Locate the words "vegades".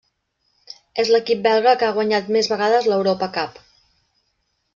2.55-2.89